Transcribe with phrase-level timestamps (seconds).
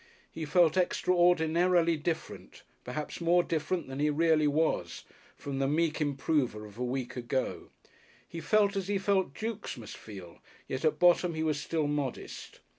[0.31, 5.03] He felt extraordinarily different, perhaps more different than he really was,
[5.37, 7.69] from the meek Improver of a week ago.
[8.27, 12.61] He felt as he felt Dukes must feel, yet at bottom he was still modest.